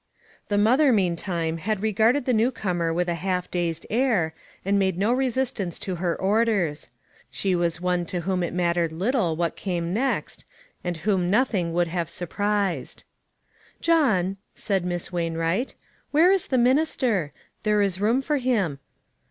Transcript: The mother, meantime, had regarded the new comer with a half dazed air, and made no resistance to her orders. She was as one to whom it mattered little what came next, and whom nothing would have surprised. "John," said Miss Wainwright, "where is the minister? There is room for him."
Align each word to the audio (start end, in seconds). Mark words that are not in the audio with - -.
The 0.47 0.57
mother, 0.57 0.91
meantime, 0.91 1.57
had 1.59 1.83
regarded 1.83 2.25
the 2.25 2.33
new 2.33 2.49
comer 2.49 2.91
with 2.91 3.07
a 3.07 3.13
half 3.13 3.51
dazed 3.51 3.85
air, 3.91 4.33
and 4.65 4.79
made 4.79 4.97
no 4.97 5.13
resistance 5.13 5.77
to 5.77 5.97
her 5.97 6.15
orders. 6.19 6.89
She 7.29 7.53
was 7.55 7.75
as 7.75 7.81
one 7.81 8.07
to 8.07 8.21
whom 8.21 8.41
it 8.41 8.51
mattered 8.51 8.91
little 8.91 9.35
what 9.35 9.55
came 9.55 9.93
next, 9.93 10.43
and 10.83 10.97
whom 10.97 11.29
nothing 11.29 11.71
would 11.73 11.87
have 11.89 12.09
surprised. 12.09 13.03
"John," 13.79 14.37
said 14.55 14.83
Miss 14.85 15.11
Wainwright, 15.11 15.75
"where 16.09 16.31
is 16.31 16.47
the 16.47 16.57
minister? 16.57 17.31
There 17.61 17.83
is 17.83 18.01
room 18.01 18.23
for 18.23 18.37
him." 18.37 18.79